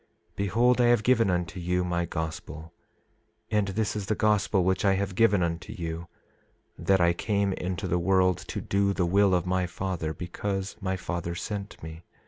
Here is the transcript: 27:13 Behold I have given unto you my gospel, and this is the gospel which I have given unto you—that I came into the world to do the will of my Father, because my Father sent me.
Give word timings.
27:13 0.35 0.35
Behold 0.35 0.81
I 0.81 0.85
have 0.85 1.03
given 1.03 1.29
unto 1.29 1.59
you 1.59 1.83
my 1.83 2.05
gospel, 2.05 2.73
and 3.51 3.67
this 3.67 3.95
is 3.95 4.07
the 4.07 4.15
gospel 4.15 4.63
which 4.63 4.83
I 4.83 4.95
have 4.95 5.13
given 5.13 5.43
unto 5.43 5.71
you—that 5.73 6.99
I 6.99 7.13
came 7.13 7.53
into 7.53 7.87
the 7.87 7.99
world 7.99 8.39
to 8.47 8.59
do 8.61 8.93
the 8.93 9.05
will 9.05 9.35
of 9.35 9.45
my 9.45 9.67
Father, 9.67 10.11
because 10.11 10.75
my 10.81 10.97
Father 10.97 11.35
sent 11.35 11.83
me. 11.83 12.01